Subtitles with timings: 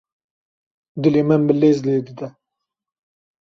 [1.01, 2.27] Dilê min bi lez lê dide.